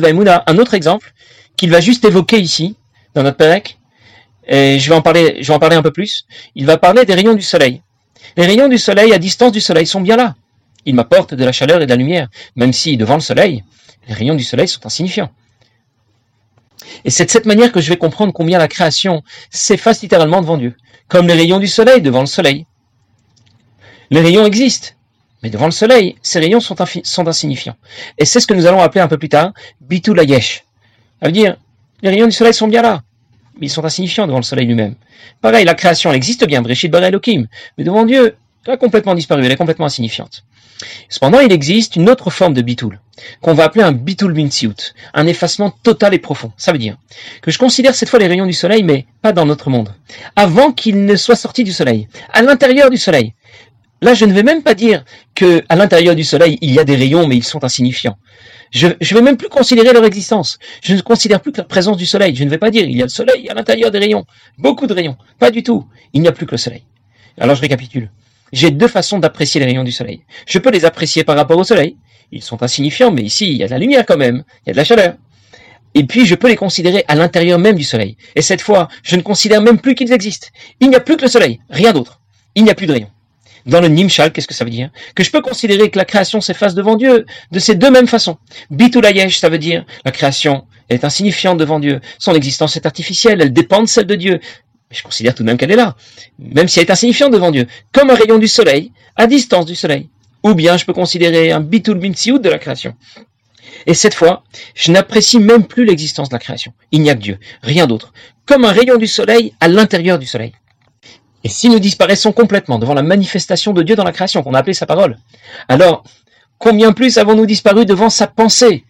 Vaimuna 0.00 0.44
un 0.46 0.58
autre 0.58 0.74
exemple 0.74 1.12
qu'il 1.56 1.70
va 1.70 1.80
juste 1.80 2.04
évoquer 2.04 2.38
ici, 2.38 2.76
dans 3.14 3.22
notre 3.22 3.36
Perek, 3.36 3.78
et 4.46 4.78
je 4.78 4.92
vais 4.92 5.42
je 5.42 5.48
vais 5.48 5.54
en 5.54 5.58
parler 5.58 5.76
un 5.76 5.82
peu 5.82 5.90
plus. 5.90 6.24
Il 6.54 6.64
va 6.64 6.78
parler 6.78 7.04
des 7.04 7.14
rayons 7.14 7.34
du 7.34 7.42
soleil. 7.42 7.82
Les 8.36 8.46
rayons 8.46 8.68
du 8.68 8.78
soleil 8.78 9.12
à 9.12 9.18
distance 9.18 9.52
du 9.52 9.60
soleil 9.60 9.86
sont 9.86 10.00
bien 10.00 10.16
là. 10.16 10.34
Ils 10.86 10.94
m'apportent 10.94 11.34
de 11.34 11.44
la 11.44 11.52
chaleur 11.52 11.82
et 11.82 11.84
de 11.84 11.90
la 11.90 11.96
lumière, 11.96 12.28
même 12.56 12.72
si 12.72 12.96
devant 12.96 13.14
le 13.14 13.20
soleil, 13.20 13.62
les 14.08 14.14
rayons 14.14 14.34
du 14.34 14.44
soleil 14.44 14.68
sont 14.68 14.84
insignifiants. 14.86 15.30
Et 17.04 17.10
c'est 17.10 17.26
de 17.26 17.30
cette 17.30 17.46
manière 17.46 17.72
que 17.72 17.80
je 17.80 17.90
vais 17.90 17.96
comprendre 17.96 18.32
combien 18.32 18.58
la 18.58 18.68
création 18.68 19.22
s'efface 19.50 20.00
littéralement 20.00 20.40
devant 20.40 20.56
Dieu, 20.56 20.74
comme 21.08 21.26
les 21.26 21.34
rayons 21.34 21.58
du 21.58 21.66
soleil 21.66 22.00
devant 22.00 22.20
le 22.20 22.26
soleil. 22.26 22.66
Les 24.10 24.20
rayons 24.20 24.46
existent, 24.46 24.88
mais 25.42 25.50
devant 25.50 25.66
le 25.66 25.70
soleil, 25.70 26.16
ces 26.22 26.40
rayons 26.40 26.60
sont, 26.60 26.80
insignifiants. 27.28 27.76
Et 28.16 28.24
c'est 28.24 28.40
ce 28.40 28.46
que 28.46 28.54
nous 28.54 28.66
allons 28.66 28.80
appeler 28.80 29.00
un 29.00 29.08
peu 29.08 29.18
plus 29.18 29.28
tard 29.28 29.52
Bitul 29.80 30.18
Ayesh. 30.18 30.64
Ça 31.20 31.26
veut 31.26 31.32
dire, 31.32 31.56
les 32.02 32.10
rayons 32.10 32.26
du 32.26 32.32
soleil 32.32 32.54
sont 32.54 32.68
bien 32.68 32.82
là, 32.82 33.02
mais 33.60 33.66
ils 33.66 33.70
sont 33.70 33.84
insignifiants 33.84 34.26
devant 34.26 34.38
le 34.38 34.44
soleil 34.44 34.66
lui-même. 34.66 34.94
Pareil, 35.40 35.64
la 35.64 35.74
création, 35.74 36.10
elle 36.10 36.16
existe 36.16 36.46
bien, 36.46 36.62
Breshit 36.62 36.90
Bar 36.90 37.04
Elohim, 37.04 37.46
mais 37.76 37.84
devant 37.84 38.04
Dieu, 38.04 38.36
elle 38.66 38.72
a 38.72 38.76
complètement 38.76 39.14
disparu, 39.14 39.44
elle 39.44 39.52
est 39.52 39.56
complètement 39.56 39.86
insignifiante. 39.86 40.44
Cependant, 41.08 41.40
il 41.40 41.52
existe 41.52 41.96
une 41.96 42.08
autre 42.08 42.30
forme 42.30 42.54
de 42.54 42.62
bitul, 42.62 43.00
qu'on 43.40 43.54
va 43.54 43.64
appeler 43.64 43.82
un 43.82 43.92
bitul 43.92 44.32
mintsiut, 44.32 44.94
un 45.14 45.26
effacement 45.26 45.70
total 45.70 46.14
et 46.14 46.18
profond. 46.18 46.52
Ça 46.56 46.72
veut 46.72 46.78
dire 46.78 46.96
que 47.42 47.50
je 47.50 47.58
considère 47.58 47.94
cette 47.94 48.08
fois 48.08 48.18
les 48.18 48.28
rayons 48.28 48.46
du 48.46 48.52
soleil, 48.52 48.82
mais 48.82 49.06
pas 49.22 49.32
dans 49.32 49.46
notre 49.46 49.70
monde. 49.70 49.94
Avant 50.36 50.72
qu'ils 50.72 51.04
ne 51.04 51.16
soient 51.16 51.36
sortis 51.36 51.64
du 51.64 51.72
soleil, 51.72 52.08
à 52.32 52.42
l'intérieur 52.42 52.90
du 52.90 52.96
soleil. 52.96 53.34
Là, 54.00 54.14
je 54.14 54.24
ne 54.24 54.32
vais 54.32 54.42
même 54.42 54.62
pas 54.62 54.74
dire 54.74 55.04
que 55.34 55.62
à 55.68 55.76
l'intérieur 55.76 56.14
du 56.14 56.24
soleil, 56.24 56.58
il 56.60 56.72
y 56.72 56.78
a 56.78 56.84
des 56.84 56.96
rayons, 56.96 57.26
mais 57.26 57.36
ils 57.36 57.44
sont 57.44 57.64
insignifiants. 57.64 58.16
Je 58.70 58.86
ne 58.86 59.14
vais 59.14 59.22
même 59.22 59.36
plus 59.36 59.48
considérer 59.48 59.92
leur 59.92 60.04
existence. 60.04 60.58
Je 60.82 60.94
ne 60.94 61.00
considère 61.00 61.40
plus 61.40 61.52
que 61.52 61.58
la 61.58 61.64
présence 61.64 61.96
du 61.96 62.06
soleil. 62.06 62.36
Je 62.36 62.44
ne 62.44 62.50
vais 62.50 62.58
pas 62.58 62.70
dire 62.70 62.84
il 62.84 62.96
y 62.96 63.02
a 63.02 63.06
le 63.06 63.10
soleil 63.10 63.48
à 63.48 63.54
l'intérieur 63.54 63.90
des 63.90 63.98
rayons. 63.98 64.24
Beaucoup 64.58 64.86
de 64.86 64.94
rayons. 64.94 65.16
Pas 65.38 65.50
du 65.50 65.62
tout. 65.62 65.86
Il 66.12 66.22
n'y 66.22 66.28
a 66.28 66.32
plus 66.32 66.46
que 66.46 66.52
le 66.52 66.58
soleil. 66.58 66.84
Alors 67.40 67.56
je 67.56 67.60
récapitule. 67.60 68.10
J'ai 68.52 68.70
deux 68.70 68.88
façons 68.88 69.18
d'apprécier 69.18 69.60
les 69.60 69.66
rayons 69.66 69.84
du 69.84 69.92
soleil. 69.92 70.22
Je 70.46 70.58
peux 70.58 70.70
les 70.70 70.84
apprécier 70.84 71.24
par 71.24 71.36
rapport 71.36 71.58
au 71.58 71.64
soleil. 71.64 71.96
Ils 72.30 72.42
sont 72.42 72.62
insignifiants, 72.62 73.10
mais 73.10 73.22
ici, 73.22 73.46
il 73.46 73.56
y 73.56 73.62
a 73.62 73.66
de 73.66 73.72
la 73.72 73.78
lumière 73.78 74.04
quand 74.06 74.16
même. 74.16 74.44
Il 74.64 74.68
y 74.68 74.70
a 74.70 74.72
de 74.72 74.76
la 74.76 74.84
chaleur. 74.84 75.14
Et 75.94 76.04
puis, 76.04 76.26
je 76.26 76.34
peux 76.34 76.48
les 76.48 76.56
considérer 76.56 77.04
à 77.08 77.14
l'intérieur 77.14 77.58
même 77.58 77.76
du 77.76 77.84
soleil. 77.84 78.16
Et 78.36 78.42
cette 78.42 78.60
fois, 78.60 78.88
je 79.02 79.16
ne 79.16 79.22
considère 79.22 79.62
même 79.62 79.80
plus 79.80 79.94
qu'ils 79.94 80.12
existent. 80.12 80.48
Il 80.80 80.90
n'y 80.90 80.96
a 80.96 81.00
plus 81.00 81.16
que 81.16 81.22
le 81.22 81.28
soleil. 81.28 81.60
Rien 81.70 81.92
d'autre. 81.92 82.20
Il 82.54 82.64
n'y 82.64 82.70
a 82.70 82.74
plus 82.74 82.86
de 82.86 82.92
rayons. 82.92 83.10
Dans 83.66 83.80
le 83.80 83.88
Nimshal, 83.88 84.32
qu'est-ce 84.32 84.46
que 84.46 84.54
ça 84.54 84.64
veut 84.64 84.70
dire 84.70 84.90
Que 85.14 85.24
je 85.24 85.30
peux 85.30 85.40
considérer 85.40 85.90
que 85.90 85.98
la 85.98 86.04
création 86.04 86.40
s'efface 86.40 86.74
devant 86.74 86.96
Dieu 86.96 87.26
de 87.52 87.58
ces 87.58 87.74
deux 87.74 87.90
mêmes 87.90 88.06
façons. 88.06 88.38
Bitulayesh, 88.70 89.38
ça 89.38 89.48
veut 89.48 89.58
dire 89.58 89.84
la 90.04 90.10
création 90.10 90.66
est 90.88 91.04
insignifiante 91.04 91.58
devant 91.58 91.80
Dieu. 91.80 92.00
Son 92.18 92.34
existence 92.34 92.76
est 92.76 92.86
artificielle, 92.86 93.40
elle 93.40 93.52
dépend 93.52 93.82
de 93.82 93.88
celle 93.88 94.06
de 94.06 94.14
Dieu. 94.14 94.40
Mais 94.90 94.96
je 94.96 95.02
considère 95.02 95.34
tout 95.34 95.42
de 95.42 95.48
même 95.48 95.58
qu'elle 95.58 95.70
est 95.70 95.76
là, 95.76 95.96
même 96.38 96.68
si 96.68 96.78
elle 96.78 96.86
est 96.86 96.90
insignifiante 96.90 97.32
devant 97.32 97.50
Dieu, 97.50 97.66
comme 97.92 98.10
un 98.10 98.14
rayon 98.14 98.38
du 98.38 98.48
soleil, 98.48 98.92
à 99.16 99.26
distance 99.26 99.66
du 99.66 99.74
soleil. 99.74 100.08
Ou 100.44 100.54
bien 100.54 100.76
je 100.76 100.84
peux 100.84 100.94
considérer 100.94 101.52
un 101.52 101.60
bitul 101.60 101.98
bintsiut 101.98 102.38
de 102.38 102.48
la 102.48 102.58
création. 102.58 102.94
Et 103.86 103.94
cette 103.94 104.14
fois, 104.14 104.44
je 104.74 104.92
n'apprécie 104.92 105.38
même 105.38 105.66
plus 105.66 105.84
l'existence 105.84 106.28
de 106.28 106.34
la 106.34 106.38
création. 106.38 106.72
Il 106.90 107.02
n'y 107.02 107.10
a 107.10 107.14
que 107.14 107.20
Dieu, 107.20 107.38
rien 107.62 107.86
d'autre. 107.86 108.12
Comme 108.46 108.64
un 108.64 108.72
rayon 108.72 108.96
du 108.96 109.06
soleil 109.06 109.52
à 109.60 109.68
l'intérieur 109.68 110.18
du 110.18 110.26
soleil. 110.26 110.52
Et 111.44 111.48
si 111.48 111.68
nous 111.68 111.78
disparaissons 111.78 112.32
complètement 112.32 112.78
devant 112.78 112.94
la 112.94 113.02
manifestation 113.02 113.72
de 113.72 113.82
Dieu 113.82 113.96
dans 113.96 114.04
la 114.04 114.12
création, 114.12 114.42
qu'on 114.42 114.54
a 114.54 114.58
appelée 114.58 114.74
sa 114.74 114.86
parole, 114.86 115.18
alors 115.68 116.02
combien 116.58 116.92
plus 116.92 117.18
avons-nous 117.18 117.46
disparu 117.46 117.86
devant 117.86 118.10
sa 118.10 118.26
pensée, 118.26 118.84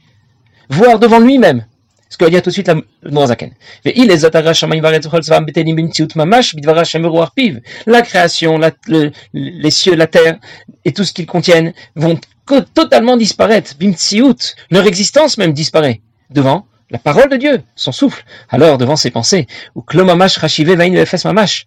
voire 0.70 0.98
devant 0.98 1.18
lui-même? 1.18 1.66
Ce 2.10 2.16
que 2.16 2.24
va 2.24 2.30
dire 2.30 2.40
tout 2.40 2.48
de 2.48 2.54
suite 2.54 2.70
le 3.02 3.10
Morazaken. 3.10 3.52
La 7.86 8.02
création, 8.02 8.58
la, 8.58 8.70
les 9.34 9.70
cieux, 9.70 9.94
la 9.94 10.06
terre 10.06 10.38
et 10.86 10.92
tout 10.94 11.04
ce 11.04 11.12
qu'ils 11.12 11.26
contiennent 11.26 11.74
vont 11.96 12.18
totalement 12.72 13.18
disparaître. 13.18 13.74
Bimtsiut, 13.78 14.54
leur 14.70 14.86
existence 14.86 15.36
même 15.36 15.52
disparaît 15.52 16.00
devant 16.30 16.66
la 16.90 16.98
parole 16.98 17.28
de 17.28 17.36
Dieu, 17.36 17.62
son 17.76 17.92
souffle. 17.92 18.24
Alors 18.48 18.78
devant 18.78 18.96
ses 18.96 19.10
pensées, 19.10 19.46
ou 19.74 19.82
klomamash 19.82 20.38
rachive 20.38 20.74
mamash. 21.24 21.66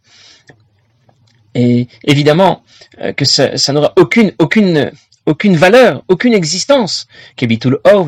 Et 1.53 1.87
évidemment 2.05 2.63
euh, 3.01 3.13
que 3.13 3.25
ça, 3.25 3.57
ça 3.57 3.73
n'aura 3.73 3.93
aucune 3.97 4.31
aucune 4.39 4.91
aucune 5.25 5.55
valeur, 5.55 6.03
aucune 6.07 6.33
existence. 6.33 7.07
or 7.83 8.07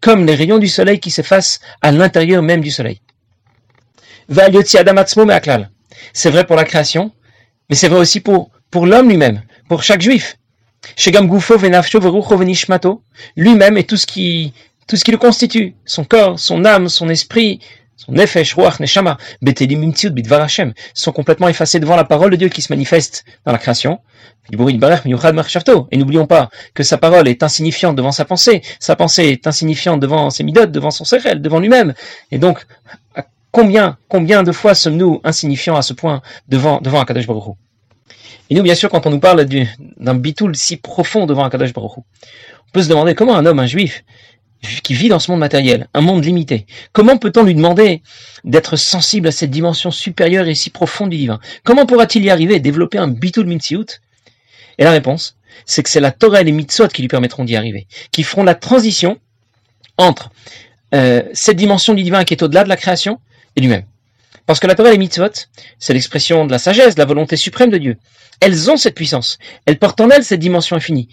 comme 0.00 0.26
les 0.26 0.34
rayons 0.34 0.58
du 0.58 0.68
soleil 0.68 1.00
qui 1.00 1.10
s'effacent 1.10 1.60
à 1.82 1.92
l'intérieur 1.92 2.42
même 2.42 2.60
du 2.60 2.70
soleil. 2.70 3.00
C'est 6.12 6.30
vrai 6.30 6.46
pour 6.46 6.56
la 6.56 6.64
création, 6.64 7.12
mais 7.68 7.76
c'est 7.76 7.88
vrai 7.88 8.00
aussi 8.00 8.20
pour, 8.20 8.50
pour 8.70 8.86
l'homme 8.86 9.08
lui-même, 9.08 9.42
pour 9.68 9.82
chaque 9.82 10.02
juif. 10.02 10.36
Lui-même 13.36 13.76
et 13.76 13.84
tout 13.84 13.96
ce 13.96 14.06
qui, 14.06 14.52
tout 14.86 14.96
ce 14.96 15.04
qui 15.04 15.10
le 15.10 15.18
constitue, 15.18 15.74
son 15.84 16.04
corps, 16.04 16.38
son 16.38 16.64
âme, 16.64 16.88
son 16.88 17.08
esprit, 17.08 17.60
son 18.00 18.12
nefesh, 18.12 18.54
ruach, 18.54 18.80
neshama, 18.80 19.18
betelim 19.42 19.92
bidvar 19.92 20.40
Hashem, 20.40 20.72
sont 20.94 21.12
complètement 21.12 21.48
effacés 21.48 21.80
devant 21.80 21.96
la 21.96 22.04
parole 22.04 22.30
de 22.30 22.36
Dieu 22.36 22.48
qui 22.48 22.62
se 22.62 22.72
manifeste 22.72 23.26
dans 23.44 23.52
la 23.52 23.58
création. 23.58 24.00
Et 24.50 24.56
n'oublions 24.56 26.26
pas 26.26 26.48
que 26.72 26.82
sa 26.82 26.96
parole 26.96 27.28
est 27.28 27.42
insignifiante 27.42 27.96
devant 27.96 28.10
sa 28.10 28.24
pensée, 28.24 28.62
sa 28.78 28.96
pensée 28.96 29.26
est 29.26 29.46
insignifiante 29.46 30.00
devant 30.00 30.30
ses 30.30 30.44
midotes, 30.44 30.72
devant 30.72 30.90
son 30.90 31.04
sechel, 31.04 31.42
devant 31.42 31.60
lui-même. 31.60 31.92
Et 32.30 32.38
donc, 32.38 32.64
combien, 33.50 33.98
combien 34.08 34.42
de 34.44 34.52
fois 34.52 34.74
sommes-nous 34.74 35.20
insignifiants 35.22 35.76
à 35.76 35.82
ce 35.82 35.92
point 35.92 36.22
devant, 36.48 36.80
devant 36.80 37.00
Akadosh 37.00 37.26
Baruch 37.26 37.54
Et 38.48 38.54
nous, 38.54 38.62
bien 38.62 38.74
sûr, 38.74 38.88
quand 38.88 39.06
on 39.06 39.10
nous 39.10 39.20
parle 39.20 39.44
d'un 39.44 40.14
bitoul 40.14 40.56
si 40.56 40.78
profond 40.78 41.26
devant 41.26 41.44
Akadosh 41.44 41.74
Baruch 41.74 41.98
on 42.70 42.72
peut 42.72 42.82
se 42.82 42.88
demander 42.88 43.16
comment 43.16 43.36
un 43.36 43.44
homme, 43.46 43.58
un 43.58 43.66
juif, 43.66 44.04
qui 44.82 44.94
vit 44.94 45.08
dans 45.08 45.18
ce 45.18 45.30
monde 45.30 45.40
matériel, 45.40 45.88
un 45.94 46.00
monde 46.00 46.24
limité. 46.24 46.66
Comment 46.92 47.16
peut-on 47.16 47.44
lui 47.44 47.54
demander 47.54 48.02
d'être 48.44 48.76
sensible 48.76 49.28
à 49.28 49.32
cette 49.32 49.50
dimension 49.50 49.90
supérieure 49.90 50.48
et 50.48 50.54
si 50.54 50.70
profonde 50.70 51.10
du 51.10 51.16
divin? 51.16 51.40
Comment 51.64 51.86
pourra-t-il 51.86 52.24
y 52.24 52.30
arriver, 52.30 52.60
développer 52.60 52.98
un 52.98 53.08
bitul 53.08 53.46
mitziout 53.46 54.00
Et 54.78 54.84
la 54.84 54.90
réponse, 54.90 55.36
c'est 55.66 55.82
que 55.82 55.88
c'est 55.88 56.00
la 56.00 56.12
Torah 56.12 56.42
et 56.42 56.44
les 56.44 56.52
mitzvot 56.52 56.88
qui 56.88 57.02
lui 57.02 57.08
permettront 57.08 57.44
d'y 57.44 57.56
arriver, 57.56 57.86
qui 58.12 58.22
feront 58.22 58.44
la 58.44 58.54
transition 58.54 59.18
entre 59.96 60.30
euh, 60.94 61.22
cette 61.32 61.56
dimension 61.56 61.94
du 61.94 62.02
divin 62.02 62.24
qui 62.24 62.34
est 62.34 62.42
au-delà 62.42 62.64
de 62.64 62.68
la 62.68 62.76
création 62.76 63.20
et 63.56 63.60
lui-même. 63.60 63.84
Parce 64.46 64.60
que 64.60 64.66
la 64.66 64.74
Torah 64.74 64.90
et 64.90 64.92
les 64.92 64.98
mitzvot, 64.98 65.30
c'est 65.78 65.94
l'expression 65.94 66.44
de 66.44 66.50
la 66.50 66.58
sagesse, 66.58 66.94
de 66.94 67.00
la 67.00 67.06
volonté 67.06 67.36
suprême 67.36 67.70
de 67.70 67.78
Dieu. 67.78 67.96
Elles 68.40 68.70
ont 68.70 68.76
cette 68.76 68.94
puissance. 68.94 69.38
Elles 69.66 69.78
portent 69.78 70.00
en 70.00 70.10
elles 70.10 70.24
cette 70.24 70.40
dimension 70.40 70.76
infinie. 70.76 71.08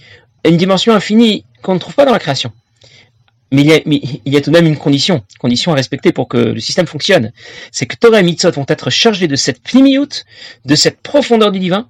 Une 0.46 0.58
dimension 0.58 0.94
infinie 0.94 1.46
qu'on 1.62 1.75
ne 1.75 1.80
trouve 1.80 1.94
pas 1.94 2.06
dans 2.06 2.13
la 2.13 2.20
création. 2.20 2.51
Mais 3.51 3.62
il, 3.62 4.34
y 4.34 4.38
a, 4.38 4.42
tout 4.42 4.51
de 4.51 4.56
même 4.58 4.66
une 4.66 4.77
condition, 4.77 5.24
condition 5.39 5.72
à 5.72 5.75
respecter 5.75 6.12
pour 6.12 6.27
que 6.27 6.38
le 6.38 6.60
système 6.60 6.86
fonctionne. 6.86 7.32
C'est 7.72 7.86
que 7.86 7.96
Torah 7.96 8.20
et 8.20 8.24
Mitzvot 8.24 8.51
vont 8.51 8.66
être 8.68 8.89
chargés 8.89 9.27
de 9.27 9.38
cette 9.38 9.62
pnimiout, 9.62 10.25
de 10.66 10.75
cette 10.75 11.01
profondeur 11.01 11.51
du 11.51 11.60
divin, 11.60 11.88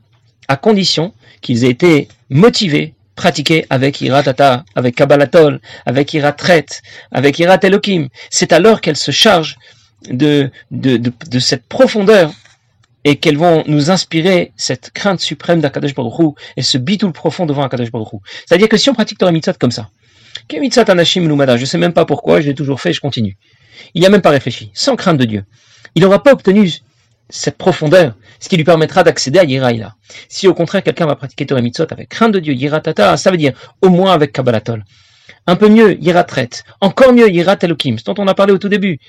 à 0.47 0.55
condition 0.55 1.13
qu'ils 1.41 1.65
aient 1.65 1.69
été 1.69 2.09
motivés, 2.29 2.93
pratiqués 3.15 3.65
avec 3.69 3.99
Iratata, 4.01 4.63
avec 4.75 4.95
Kabbalatol, 4.95 5.59
avec 5.85 6.13
Iratret, 6.13 6.65
avec 7.11 7.39
Irat 7.39 7.59
Elohim. 7.63 8.07
C'est 8.29 8.53
alors 8.53 8.79
qu'elles 8.79 8.97
se 8.97 9.11
chargent 9.11 9.57
de, 10.09 10.51
de, 10.69 10.97
de, 10.97 11.39
cette 11.39 11.65
profondeur 11.65 12.31
et 13.03 13.17
qu'elles 13.17 13.37
vont 13.37 13.63
nous 13.67 13.89
inspirer 13.89 14.51
cette 14.55 14.91
crainte 14.91 15.19
suprême 15.19 15.59
d'Akadosh 15.59 15.95
Baruch 15.95 16.35
et 16.55 16.61
ce 16.61 16.77
bitul 16.77 17.11
profond 17.11 17.45
devant 17.45 17.63
Akadosh 17.63 17.91
Baruch 17.91 18.21
C'est-à-dire 18.45 18.69
que 18.69 18.77
si 18.77 18.89
on 18.89 18.93
pratique 18.93 19.17
Torah 19.17 19.31
Mitzvot 19.31 19.53
comme 19.59 19.71
ça, 19.71 19.89
je 20.49 21.65
sais 21.65 21.77
même 21.77 21.93
pas 21.93 22.05
pourquoi, 22.05 22.41
je 22.41 22.47
l'ai 22.47 22.55
toujours 22.55 22.81
fait, 22.81 22.93
je 22.93 23.01
continue. 23.01 23.37
Il 23.93 24.01
n'a 24.01 24.09
même 24.09 24.21
pas 24.21 24.29
réfléchi, 24.29 24.71
sans 24.73 24.95
crainte 24.95 25.17
de 25.17 25.25
Dieu. 25.25 25.45
Il 25.95 26.01
n'aura 26.01 26.23
pas 26.23 26.33
obtenu 26.33 26.71
cette 27.29 27.57
profondeur, 27.57 28.15
ce 28.39 28.47
qui 28.49 28.57
lui 28.57 28.63
permettra 28.63 29.03
d'accéder 29.03 29.39
à 29.39 29.43
Yiraïla. 29.43 29.95
Si 30.29 30.47
au 30.47 30.53
contraire 30.53 30.83
quelqu'un 30.83 31.05
va 31.05 31.15
pratiquer 31.15 31.45
Torah 31.45 31.61
Mitzvot 31.61 31.87
avec 31.91 32.09
crainte 32.09 32.33
de 32.33 32.39
Dieu, 32.39 32.53
Yiratata, 32.53 33.17
ça 33.17 33.31
veut 33.31 33.37
dire 33.37 33.53
au 33.81 33.89
moins 33.89 34.13
avec 34.13 34.31
Kabbalatol. 34.31 34.85
Un 35.45 35.55
peu 35.55 35.69
mieux, 35.69 36.01
Yiratret. 36.01 36.49
Encore 36.81 37.13
mieux, 37.13 37.29
Yirat 37.29 37.57
Elohim, 37.61 37.97
dont 38.05 38.15
on 38.17 38.27
a 38.27 38.33
parlé 38.33 38.53
au 38.53 38.57
tout 38.57 38.69
début. 38.69 38.99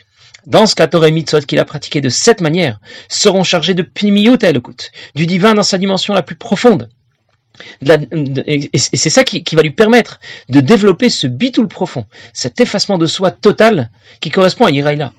Dans 0.47 0.67
ce 0.67 0.75
cas, 0.75 0.87
Torah 0.87 1.11
Mitzvot 1.11 1.41
qu'il 1.41 1.59
a 1.59 1.65
pratiqué 1.65 2.01
de 2.01 2.09
cette 2.09 2.41
manière 2.41 2.81
seront 3.09 3.45
chargés 3.45 3.75
de 3.75 3.83
Pnimiyut 3.83 4.39
Elokut, 4.43 4.91
du 5.15 5.27
divin 5.27 5.55
dans 5.55 5.63
sa 5.63 5.79
dimension 5.79 6.15
la 6.15 6.23
plus 6.23 6.37
profonde 6.37 6.89
et 7.83 8.71
c'est 8.79 9.11
ça 9.11 9.25
qui, 9.25 9.57
va 9.57 9.63
lui 9.63 9.71
permettre 9.71 10.21
de 10.49 10.61
développer 10.61 11.11
ce 11.11 11.27
bitoul 11.27 11.69
profond, 11.69 12.07
cet 12.33 12.61
effacement 12.61 12.99
de 12.99 13.07
soi 13.07 13.31
total 13.31 13.91
qui 14.21 14.31
correspond 14.31 14.67
à 14.67 14.71
Yiraïla. 14.71 15.13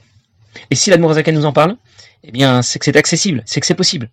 Et 0.72 0.76
si 0.76 0.90
l'Admorazaka 0.90 1.32
nous 1.32 1.46
en 1.46 1.54
parle, 1.54 1.76
eh 2.24 2.32
bien, 2.32 2.62
c'est 2.62 2.80
que 2.80 2.86
c'est 2.86 2.98
accessible, 2.98 3.44
c'est 3.46 3.60
que 3.60 3.66
c'est 3.66 3.76
possible. 3.76 4.10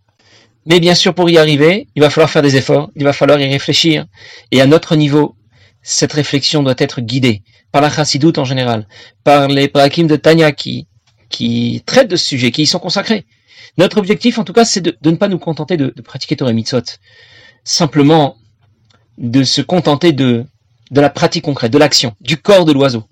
Mais 0.67 0.81
bien 0.81 0.95
sûr, 0.95 1.15
pour 1.15 1.31
y 1.31 1.39
arriver, 1.39 1.87
il 1.95 2.03
va 2.03 2.11
falloir 2.11 2.31
faire 2.31 2.43
des 2.43 2.57
efforts, 2.57 2.91
il 2.97 3.05
va 3.05 3.13
falloir 3.13 3.41
y 3.41 3.47
réfléchir. 3.47 4.07
Et 4.51 4.61
à 4.61 4.67
notre 4.67 4.97
niveau, 4.97 5.37
cette 5.83 6.13
réflexion 6.13 6.63
doit 6.63 6.75
être 6.79 7.01
guidée 7.01 7.43
par 7.71 7.81
la 7.81 7.91
chassidoute 7.91 8.39
en 8.39 8.45
général, 8.45 8.89
par 9.23 9.47
les 9.49 9.69
prakim 9.69 10.09
de 10.09 10.17
Tanya 10.17 10.51
qui, 10.51 10.89
traitent 11.87 12.11
de 12.11 12.17
ce 12.17 12.27
sujet, 12.27 12.51
qui 12.51 12.63
y 12.63 12.67
sont 12.67 12.81
consacrés. 12.81 13.25
Notre 13.79 13.99
objectif, 13.99 14.39
en 14.39 14.45
tout 14.45 14.53
cas, 14.53 14.65
c'est 14.65 14.81
de, 14.81 14.97
ne 15.05 15.17
pas 15.17 15.29
nous 15.29 15.39
contenter 15.39 15.77
de, 15.77 15.91
pratiquer 16.03 16.37
Torah 16.37 16.53
Mitzvot, 16.53 16.81
simplement 17.67 18.37
de 19.19 19.43
se 19.43 19.61
contenter 19.61 20.13
de, 20.13 20.47
de 20.91 21.01
la 21.01 21.11
pratique 21.11 21.45
concrète, 21.45 21.73
de 21.73 21.79
l'action, 21.79 22.15
du 22.21 22.39
corps 22.39 22.65
de 22.65 22.73
l'oiseau. 22.73 23.05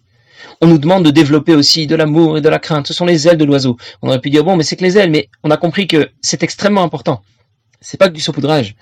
On 0.60 0.68
nous 0.68 0.78
demande 0.78 1.04
de 1.04 1.10
développer 1.10 1.54
aussi 1.54 1.86
de 1.86 1.96
l'amour 1.96 2.38
et 2.38 2.40
de 2.40 2.48
la 2.48 2.60
crainte. 2.60 2.86
Ce 2.86 2.94
sont 2.94 3.04
les 3.04 3.26
ailes 3.26 3.36
de 3.36 3.44
l'oiseau. 3.44 3.76
On 4.00 4.08
aurait 4.08 4.20
pu 4.20 4.30
dire, 4.30 4.44
bon, 4.44 4.56
mais 4.56 4.62
c'est 4.62 4.76
que 4.76 4.84
les 4.84 4.96
ailes, 4.96 5.10
mais 5.10 5.28
on 5.42 5.50
a 5.50 5.56
compris 5.56 5.88
que 5.88 6.10
c'est 6.22 6.42
extrêmement 6.42 6.84
important. 6.84 7.22
C'est 7.80 7.98
pas 7.98 8.08
que 8.08 8.14
du 8.14 8.20
saupoudrage. 8.20 8.76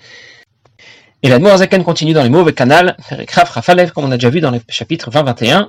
Et 1.23 1.29
la 1.29 1.57
Zaken 1.57 1.85
continue 1.85 2.13
dans 2.13 2.25
les 2.25 2.29
mauvais 2.29 2.53
canal, 2.53 2.97
comme 3.95 4.05
on 4.05 4.11
a 4.11 4.17
déjà 4.17 4.29
vu 4.29 4.41
dans 4.41 4.51
le 4.51 4.61
chapitre 4.69 5.09
20-21. 5.11 5.69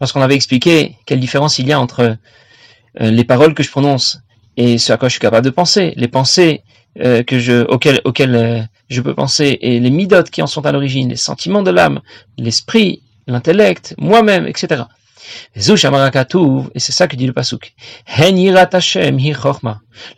Lorsqu'on 0.00 0.22
avait 0.22 0.34
expliqué 0.34 0.96
quelle 1.06 1.20
différence 1.20 1.58
il 1.58 1.68
y 1.68 1.72
a 1.72 1.80
entre 1.80 2.16
euh, 3.00 3.10
les 3.10 3.24
paroles 3.24 3.54
que 3.54 3.62
je 3.62 3.70
prononce 3.70 4.20
et 4.56 4.78
ce 4.78 4.92
à 4.92 4.96
quoi 4.96 5.08
je 5.08 5.12
suis 5.12 5.20
capable 5.20 5.44
de 5.44 5.50
penser, 5.50 5.92
les 5.96 6.08
pensées 6.08 6.62
euh, 7.00 7.22
auxquelles, 7.68 8.00
euh, 8.34 8.62
je 8.88 9.00
peux 9.02 9.14
penser 9.14 9.58
et 9.60 9.80
les 9.80 9.90
midotes 9.90 10.30
qui 10.30 10.40
en 10.42 10.46
sont 10.46 10.64
à 10.64 10.72
l'origine, 10.72 11.10
les 11.10 11.16
sentiments 11.16 11.62
de 11.62 11.70
l'âme, 11.70 12.00
l'esprit, 12.38 13.02
l'intellect, 13.26 13.94
moi-même, 13.98 14.46
etc. 14.46 14.84
Et 15.54 15.60
c'est 15.60 16.92
ça 16.92 17.08
que 17.08 17.16
dit 17.16 17.26
le 17.26 17.32
pasuk. 17.32 17.74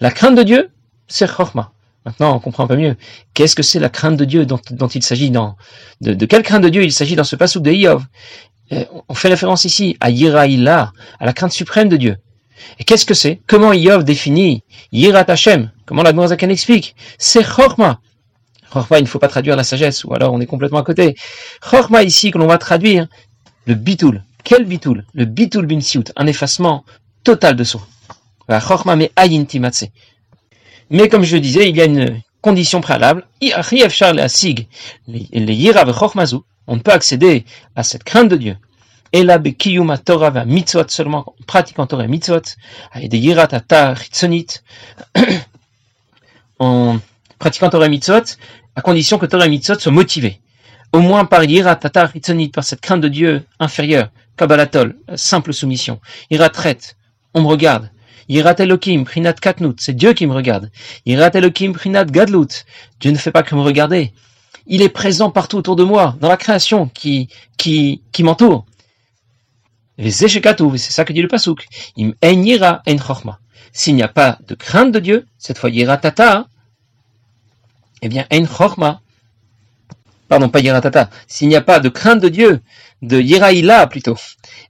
La 0.00 0.11
crainte 0.11 0.37
de 0.37 0.42
Dieu, 0.42 0.71
c'est 1.09 1.28
chorma. 1.28 1.73
Maintenant, 2.04 2.37
on 2.37 2.38
comprend 2.38 2.64
un 2.64 2.68
peu 2.68 2.76
mieux. 2.76 2.97
Qu'est-ce 3.35 3.57
que 3.57 3.62
c'est 3.62 3.80
la 3.80 3.88
crainte 3.88 4.16
de 4.16 4.25
Dieu 4.25 4.47
dont, 4.47 4.59
il 4.95 5.02
s'agit 5.02 5.30
dans, 5.30 5.57
de, 6.00 6.14
de, 6.14 6.26
quelle 6.26 6.42
crainte 6.42 6.62
de 6.62 6.68
Dieu 6.68 6.85
il 6.85 6.92
s'agit 6.92 7.16
dans 7.16 7.25
ce 7.25 7.37
pasuk 7.37 7.62
de 7.62 7.73
Iov? 7.73 8.04
Euh, 8.73 8.85
on 9.09 9.14
fait 9.14 9.28
référence 9.28 9.64
ici 9.64 9.97
à 10.00 10.11
Yiraïla, 10.11 10.92
à 11.18 11.26
la 11.26 11.33
crainte 11.33 11.52
suprême 11.52 11.88
de 11.88 11.97
Dieu. 11.97 12.16
Et 12.79 12.85
qu'est-ce 12.85 13.07
que 13.07 13.15
c'est? 13.15 13.41
Comment 13.47 13.73
Iov 13.73 14.05
définit 14.05 14.62
Yirat 14.93 15.25
Hashem? 15.29 15.71
Comment 15.87 16.03
la 16.03 16.27
Zaken 16.27 16.50
explique? 16.50 16.95
C'est 17.19 17.45
Chorma. 17.45 18.00
Chorma, 18.71 18.99
il 18.99 19.03
ne 19.03 19.09
faut 19.09 19.19
pas 19.19 19.29
traduire 19.29 19.57
la 19.57 19.65
sagesse, 19.65 20.05
ou 20.05 20.15
alors 20.15 20.33
on 20.33 20.41
est 20.41 20.47
complètement 20.47 20.79
à 20.79 20.83
côté. 20.83 21.17
Chorma 21.61 22.03
ici, 22.03 22.31
que 22.31 22.38
l'on 22.38 22.47
va 22.47 22.59
traduire 22.59 23.07
le 23.67 23.75
bitul. 23.75 24.23
Quel 24.45 24.65
bitul 24.65 25.05
Le 25.15 25.25
bitul 25.25 25.67
bin 25.67 25.81
un 26.17 26.27
effacement 26.27 26.85
total 27.25 27.57
de 27.57 27.65
soi. 27.65 27.87
Chorma 28.49 28.97
me 28.97 29.09
Mais 30.91 31.09
comme 31.09 31.25
je 31.25 31.37
le 31.37 31.41
disais, 31.41 31.69
il 31.69 31.77
y 31.77 31.83
a 31.83 31.85
une 31.85 32.23
condition 32.41 32.81
préalable. 32.81 33.27
On 33.43 33.49
ne 36.77 36.81
peut 36.81 36.93
accéder 36.93 37.45
à 37.77 37.83
cette 37.83 38.05
crainte 38.05 38.29
de 38.29 38.37
Dieu 38.37 38.57
et 39.12 39.25
la 39.25 39.38
bekiyuma 39.38 39.99
Torah 39.99 40.31
va 40.31 40.45
mitzvot 40.45 40.88
seulement 40.88 41.25
en 41.27 41.35
pratiquant 41.47 41.87
Torah 41.87 42.05
et 42.05 42.09
mitzvot, 42.09 42.43
avec 42.93 43.09
des 43.09 43.19
yirat 43.19 43.49
atar 43.53 43.99
en 46.59 46.99
pratiquant 47.38 47.71
Torah 47.71 47.87
et 47.87 47.91
mitzvot, 47.91 48.37
à 48.77 48.83
condition 48.83 49.19
que 49.19 49.27
Torah 49.27 49.47
et 49.47 49.50
mitzvot 49.50 49.79
soient 49.79 49.93
motivés. 49.93 50.41
Au 50.93 51.00
moins 51.00 51.25
par 51.25 51.45
yirat 51.45 51.79
atar 51.83 52.12
par 52.53 52.65
cette 52.65 52.81
crainte 52.81 53.00
de 53.00 53.09
Dieu 53.09 53.45
inférieure, 53.61 54.11
kabbalatol, 54.37 54.97
simple 55.17 55.53
soumission. 55.53 56.00
Yirat 56.31 56.53
ret, 56.57 56.97
on 57.35 57.43
me 57.43 57.47
regarde. 57.47 57.91
Yirat 58.29 58.57
Elohim, 58.59 59.05
prinat 59.05 59.35
katnut, 59.35 59.81
c'est 59.81 59.95
Dieu 59.95 60.12
qui 60.12 60.27
me 60.27 60.35
regarde. 60.35 60.71
Yirat 61.07 61.31
Elohim, 61.35 61.73
prinat 61.73 62.05
gadlut, 62.05 62.67
Dieu 63.00 63.11
ne 63.11 63.17
fait 63.17 63.33
pas 63.33 63.43
que 63.43 63.55
me 63.55 63.62
regarder. 63.62 64.12
Il 64.67 64.83
est 64.83 64.91
présent 64.91 65.31
partout 65.31 65.57
autour 65.57 65.77
de 65.77 65.85
moi, 65.85 66.15
dans 66.21 66.29
la 66.29 66.37
création 66.37 66.88
qui, 66.88 67.29
qui, 67.57 68.03
qui 68.12 68.23
m'entoure. 68.23 68.67
C'est 70.00 70.28
ça 70.78 71.05
que 71.05 71.12
dit 71.12 71.23
le 71.23 71.28
Pasuk. 71.28 71.67
Im 71.99 72.12
en 72.23 72.73
en 72.87 73.37
S'il 73.73 73.97
n'y 73.97 74.02
a 74.02 74.09
pas 74.09 74.38
de 74.47 74.55
crainte 74.55 74.93
de 74.93 75.00
Dieu, 75.00 75.26
cette 75.38 75.59
fois 75.59 75.71
yira 75.71 75.97
tata, 75.97 76.47
eh 78.02 78.09
bien 78.09 78.25
en 78.33 78.47
chorma. 78.47 79.00
Pardon, 80.28 80.49
pas 80.50 80.61
yira 80.61 80.81
tata. 80.81 81.11
S'il 81.26 81.49
n'y 81.49 81.57
a 81.57 81.62
pas 81.62 81.81
de 81.81 81.88
crainte 81.88 82.21
de 82.21 82.28
Dieu, 82.28 82.61
de 83.02 83.21
yiraïla 83.21 83.88
plutôt, 83.88 84.17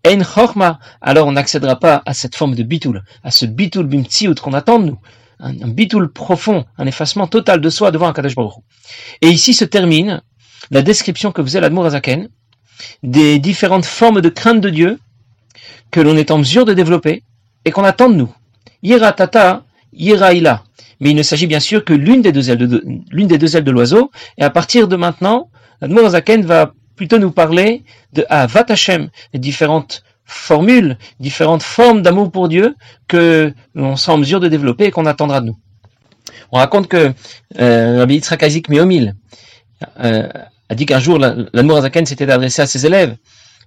en 0.06 0.24
chorma, 0.24 0.78
alors 1.02 1.26
on 1.26 1.32
n'accédera 1.32 1.78
pas 1.78 2.02
à 2.06 2.14
cette 2.14 2.34
forme 2.34 2.54
de 2.54 2.62
bitul, 2.62 3.02
à 3.22 3.30
ce 3.30 3.44
bitul 3.44 3.86
bimtsiout 3.86 4.34
qu'on 4.36 4.54
attend 4.54 4.78
de 4.78 4.86
nous. 4.86 4.98
Un, 5.40 5.68
bitul 5.68 6.10
profond, 6.10 6.64
un 6.78 6.86
effacement 6.86 7.28
total 7.28 7.60
de 7.60 7.70
soi 7.70 7.92
devant 7.92 8.08
un 8.08 8.12
Kadosh 8.12 8.34
Baruch 8.34 8.54
Et 9.20 9.28
ici 9.28 9.54
se 9.54 9.64
termine 9.64 10.20
la 10.72 10.82
description 10.82 11.30
que 11.30 11.42
faisait 11.42 11.60
l'Admour 11.60 11.86
Azaken 11.86 12.28
des 13.04 13.38
différentes 13.38 13.84
formes 13.84 14.20
de 14.20 14.30
crainte 14.30 14.60
de 14.60 14.70
Dieu 14.70 14.98
que 15.90 16.00
l'on 16.00 16.16
est 16.16 16.30
en 16.30 16.38
mesure 16.38 16.64
de 16.64 16.74
développer 16.74 17.22
et 17.64 17.70
qu'on 17.70 17.84
attend 17.84 18.08
de 18.08 18.14
nous. 18.14 18.32
Yera 18.82 19.12
tata, 19.12 19.64
yera 19.92 20.30
Mais 21.00 21.10
il 21.10 21.16
ne 21.16 21.22
s'agit 21.22 21.46
bien 21.46 21.60
sûr 21.60 21.84
que 21.84 21.92
l'une 21.92 22.22
des 22.22 22.32
deux 22.32 22.50
ailes 22.50 22.58
de, 22.58 23.70
l'oiseau. 23.70 24.10
Et 24.36 24.42
à 24.42 24.50
partir 24.50 24.88
de 24.88 24.96
maintenant, 24.96 25.50
Zaken 25.82 26.44
va 26.44 26.72
plutôt 26.96 27.18
nous 27.18 27.30
parler 27.30 27.82
de 28.12 28.24
Avat 28.28 28.66
Hashem, 28.68 29.08
les 29.32 29.38
différentes 29.38 30.02
formules, 30.24 30.98
différentes 31.20 31.62
formes 31.62 32.02
d'amour 32.02 32.30
pour 32.30 32.48
Dieu 32.48 32.74
que 33.06 33.52
l'on 33.74 33.96
sera 33.96 34.14
en 34.14 34.18
mesure 34.18 34.40
de 34.40 34.48
développer 34.48 34.84
et 34.84 34.90
qu'on 34.90 35.06
attendra 35.06 35.40
de 35.40 35.46
nous. 35.46 35.58
On 36.52 36.58
raconte 36.58 36.88
que 36.88 37.12
euh, 37.58 37.98
Rabbi 37.98 38.14
Yitzhak 38.16 38.68
Miomil 38.68 39.14
euh, 40.00 40.28
a 40.68 40.74
dit 40.74 40.86
qu'un 40.86 40.98
jour 40.98 41.18
l'amour 41.18 41.80
Zaken 41.80 42.04
s'était 42.04 42.30
adressé 42.30 42.62
à 42.62 42.66
ses 42.66 42.84
élèves 42.84 43.16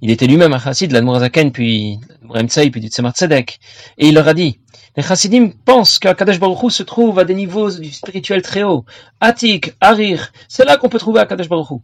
il 0.02 0.10
était 0.10 0.26
lui-même 0.26 0.52
un 0.54 0.60
chassid 0.60 0.90
de 0.90 0.94
l'Admorazaken, 0.94 1.52
puis 1.52 2.00
Remtsai, 2.28 2.72
puis 2.72 2.82
du 2.82 2.88
Tzemar 2.88 3.14
Tzedek. 3.14 3.60
Et 4.00 4.08
il 4.08 4.16
leur 4.16 4.28
a 4.28 4.34
dit, 4.34 4.60
les 4.98 5.04
chassidim 5.04 5.52
pensent 5.64 6.00
qu'Akadosh 6.00 6.40
Baruch 6.40 6.64
Hu 6.64 6.70
se 6.72 6.84
trouve 6.84 7.20
à 7.20 7.24
des 7.24 7.36
niveaux 7.36 7.70
du 7.70 7.92
spirituel 7.92 8.42
très 8.42 8.64
haut. 8.64 8.84
Atik, 9.20 9.76
Harir, 9.80 10.32
c'est 10.48 10.66
là 10.66 10.78
qu'on 10.78 10.90
peut 10.90 10.98
trouver 10.98 11.20
Akadosh 11.20 11.48
Baruch 11.48 11.80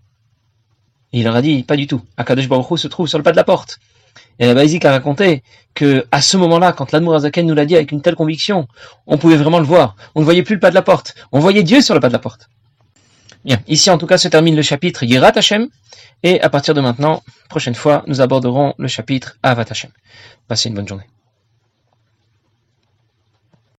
Et 1.13 1.19
il 1.19 1.23
leur 1.25 1.35
a 1.35 1.43
dit, 1.43 1.61
pas 1.61 1.75
du 1.75 1.85
tout. 1.85 2.01
Akadosh 2.17 2.49
Baruchhu 2.49 2.77
se 2.77 2.87
trouve 2.87 3.07
sur 3.07 3.19
le 3.19 3.23
pas 3.23 3.31
de 3.31 3.37
la 3.37 3.43
porte. 3.43 3.79
Et 4.39 4.47
la 4.47 4.55
Baïzik 4.55 4.83
a 4.85 4.91
raconté 4.91 5.43
que 5.75 6.05
à 6.11 6.21
ce 6.21 6.37
moment-là, 6.37 6.73
quand 6.73 6.91
l'Admorazaken 6.91 7.45
nous 7.45 7.53
l'a 7.53 7.65
dit 7.65 7.75
avec 7.75 7.91
une 7.91 8.01
telle 8.01 8.15
conviction, 8.15 8.67
on 9.05 9.17
pouvait 9.17 9.37
vraiment 9.37 9.59
le 9.59 9.65
voir. 9.65 9.95
On 10.15 10.21
ne 10.21 10.25
voyait 10.25 10.43
plus 10.43 10.55
le 10.55 10.59
pas 10.59 10.69
de 10.69 10.75
la 10.75 10.81
porte. 10.81 11.15
On 11.31 11.39
voyait 11.39 11.63
Dieu 11.63 11.81
sur 11.81 11.93
le 11.93 11.99
pas 11.99 12.07
de 12.07 12.13
la 12.13 12.19
porte. 12.19 12.49
Bien, 13.45 13.59
ici 13.67 13.89
en 13.89 13.97
tout 13.97 14.07
cas 14.07 14.17
se 14.17 14.27
termine 14.27 14.55
le 14.55 14.61
chapitre 14.61 15.03
Yirat 15.03 15.33
Hashem, 15.35 15.69
et 16.23 16.41
à 16.41 16.49
partir 16.49 16.73
de 16.73 16.81
maintenant, 16.81 17.23
prochaine 17.49 17.75
fois, 17.75 18.03
nous 18.07 18.21
aborderons 18.21 18.73
le 18.77 18.87
chapitre 18.87 19.37
Avat 19.43 19.65
Hashem. 19.69 19.91
Passez 20.47 20.69
une 20.69 20.75
bonne 20.75 20.87
journée. 20.87 21.05